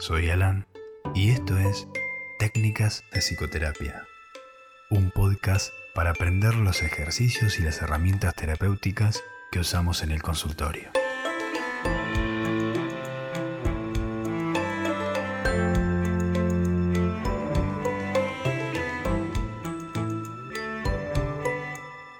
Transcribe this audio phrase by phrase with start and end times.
[0.00, 0.64] Soy Alan
[1.12, 1.88] y esto es
[2.38, 4.06] Técnicas de Psicoterapia,
[4.90, 10.88] un podcast para aprender los ejercicios y las herramientas terapéuticas que usamos en el consultorio.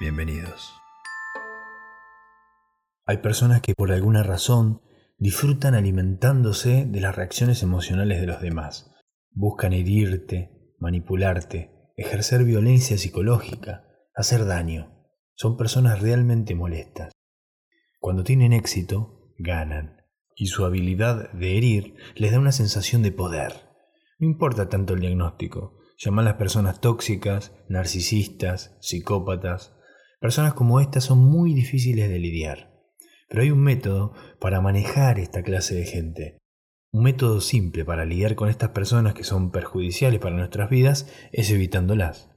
[0.00, 0.74] Bienvenidos.
[3.06, 4.82] Hay personas que por alguna razón
[5.18, 8.92] disfrutan alimentándose de las reacciones emocionales de los demás.
[9.32, 14.94] Buscan herirte, manipularte, ejercer violencia psicológica, hacer daño.
[15.34, 17.12] Son personas realmente molestas.
[17.98, 19.96] Cuando tienen éxito, ganan.
[20.36, 23.52] Y su habilidad de herir les da una sensación de poder.
[24.20, 25.78] No importa tanto el diagnóstico.
[25.98, 29.74] Llaman a las personas tóxicas, narcisistas, psicópatas.
[30.20, 32.77] Personas como estas son muy difíciles de lidiar.
[33.28, 36.38] Pero hay un método para manejar esta clase de gente.
[36.90, 41.50] Un método simple para lidiar con estas personas que son perjudiciales para nuestras vidas es
[41.50, 42.30] evitándolas.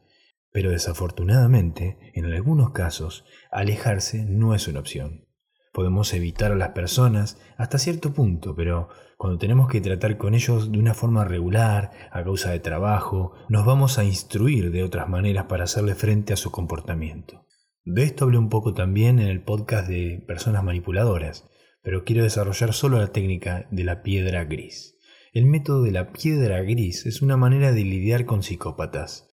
[0.51, 5.25] Pero desafortunadamente, en algunos casos, alejarse no es una opción.
[5.71, 10.69] Podemos evitar a las personas hasta cierto punto, pero cuando tenemos que tratar con ellos
[10.69, 15.45] de una forma regular, a causa de trabajo, nos vamos a instruir de otras maneras
[15.45, 17.45] para hacerle frente a su comportamiento.
[17.83, 21.49] De esto hablé un poco también en el podcast de personas manipuladoras,
[21.81, 24.97] pero quiero desarrollar solo la técnica de la piedra gris.
[25.33, 29.33] El método de la piedra gris es una manera de lidiar con psicópatas.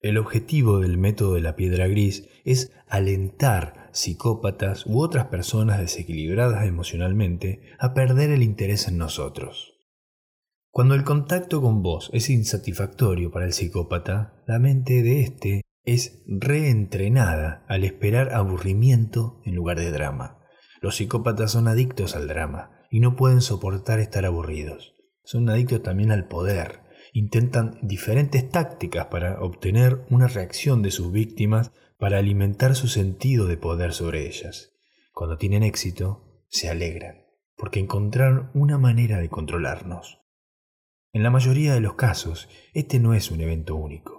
[0.00, 6.66] El objetivo del método de la piedra gris es alentar psicópatas u otras personas desequilibradas
[6.66, 9.74] emocionalmente a perder el interés en nosotros.
[10.70, 15.62] Cuando el contacto con vos es insatisfactorio para el psicópata, la mente de éste
[15.94, 20.38] es reentrenada al esperar aburrimiento en lugar de drama.
[20.82, 24.94] Los psicópatas son adictos al drama y no pueden soportar estar aburridos.
[25.24, 26.80] Son adictos también al poder.
[27.14, 33.56] Intentan diferentes tácticas para obtener una reacción de sus víctimas para alimentar su sentido de
[33.56, 34.74] poder sobre ellas.
[35.12, 37.24] Cuando tienen éxito, se alegran,
[37.56, 40.20] porque encontraron una manera de controlarnos.
[41.12, 44.17] En la mayoría de los casos, este no es un evento único.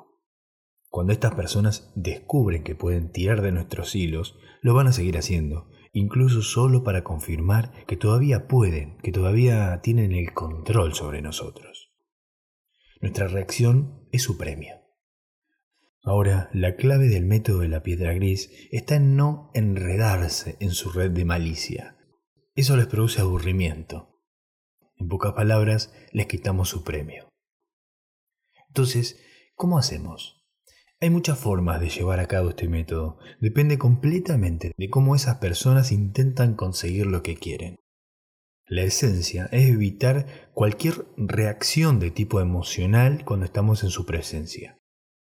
[0.89, 5.69] Cuando estas personas descubren que pueden tirar de nuestros hilos, lo van a seguir haciendo,
[5.93, 11.91] incluso solo para confirmar que todavía pueden, que todavía tienen el control sobre nosotros.
[13.01, 14.75] Nuestra reacción es su premio.
[16.01, 20.91] Ahora, la clave del método de la piedra gris está en no enredarse en su
[20.91, 21.97] red de malicia.
[22.55, 24.19] Eso les produce aburrimiento.
[24.95, 27.29] En pocas palabras, les quitamos su premio.
[28.69, 29.23] Entonces,
[29.55, 30.38] ¿cómo hacemos?
[31.01, 33.19] Hay muchas formas de llevar a cabo este método.
[33.39, 37.77] Depende completamente de cómo esas personas intentan conseguir lo que quieren.
[38.67, 44.77] La esencia es evitar cualquier reacción de tipo emocional cuando estamos en su presencia.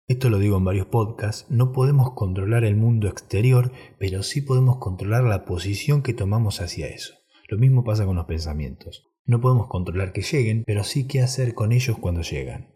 [0.07, 4.77] Esto lo digo en varios podcasts, no podemos controlar el mundo exterior, pero sí podemos
[4.77, 7.15] controlar la posición que tomamos hacia eso.
[7.49, 9.11] Lo mismo pasa con los pensamientos.
[9.25, 12.74] No podemos controlar que lleguen, pero sí qué hacer con ellos cuando llegan.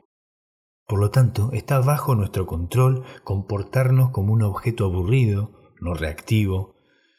[0.89, 6.77] Por lo tanto, está bajo nuestro control comportarnos como un objeto aburrido, no reactivo.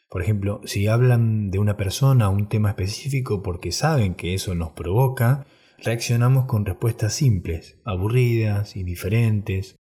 [0.08, 4.56] Por ejemplo, si hablan de una persona o un tema específico porque saben que eso
[4.56, 5.46] nos provoca,
[5.78, 9.76] reaccionamos con respuestas simples, aburridas, indiferentes.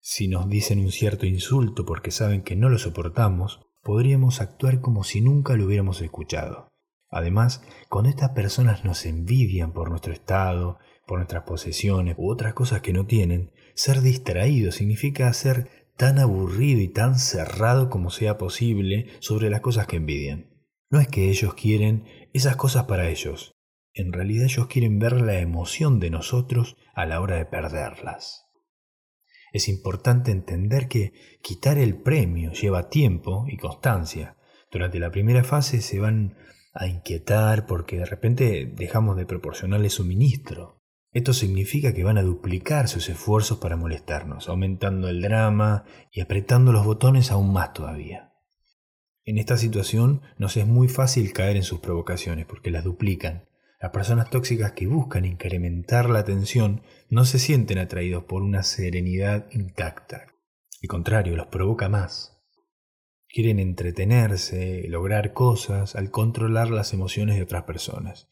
[0.00, 5.04] Si nos dicen un cierto insulto porque saben que no lo soportamos, podríamos actuar como
[5.04, 6.66] si nunca lo hubiéramos escuchado.
[7.08, 12.82] Además, cuando estas personas nos envidian por nuestro estado, por nuestras posesiones u otras cosas
[12.82, 19.08] que no tienen, ser distraído significa ser tan aburrido y tan cerrado como sea posible
[19.18, 20.50] sobre las cosas que envidian.
[20.90, 23.58] No es que ellos quieren esas cosas para ellos,
[23.98, 28.44] en realidad ellos quieren ver la emoción de nosotros a la hora de perderlas.
[29.52, 34.36] Es importante entender que quitar el premio lleva tiempo y constancia.
[34.70, 36.36] Durante la primera fase se van
[36.74, 40.77] a inquietar porque de repente dejamos de proporcionarle suministro.
[41.12, 46.70] Esto significa que van a duplicar sus esfuerzos para molestarnos, aumentando el drama y apretando
[46.70, 48.34] los botones aún más todavía.
[49.24, 53.48] En esta situación nos es muy fácil caer en sus provocaciones porque las duplican.
[53.80, 59.46] Las personas tóxicas que buscan incrementar la tensión no se sienten atraídos por una serenidad
[59.50, 60.26] intacta.
[60.82, 62.42] Al contrario, los provoca más.
[63.28, 68.28] Quieren entretenerse, lograr cosas al controlar las emociones de otras personas.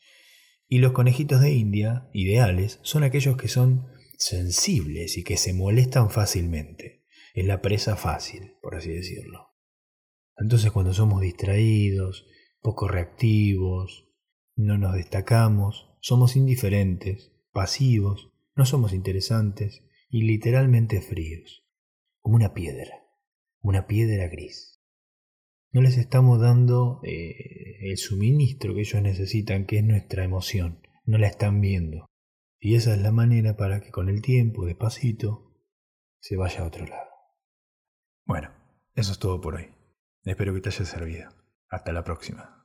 [0.69, 3.87] Y los conejitos de India, ideales, son aquellos que son
[4.19, 7.05] sensibles y que se molestan fácilmente.
[7.35, 9.55] Es la presa fácil, por así decirlo.
[10.37, 12.27] Entonces cuando somos distraídos,
[12.61, 14.09] poco reactivos,
[14.57, 21.67] no nos destacamos, somos indiferentes, pasivos, no somos interesantes y literalmente fríos,
[22.21, 23.05] como una piedra,
[23.61, 24.76] una piedra gris.
[25.73, 31.19] No les estamos dando eh, el suministro que ellos necesitan, que es nuestra emoción, no
[31.19, 32.07] la están viendo.
[32.59, 35.55] Y esa es la manera para que con el tiempo, despacito,
[36.21, 37.11] se vaya a otro lado.
[38.25, 38.51] Bueno,
[38.95, 39.69] eso es todo por hoy.
[40.25, 41.31] Espero que te haya servido.
[41.69, 42.56] Hasta la próxima.